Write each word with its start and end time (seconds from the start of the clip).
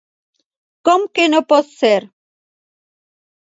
Com 0.89 1.05
que 1.19 1.27
no 1.35 1.43
pot 1.53 1.71
ser? 1.77 1.95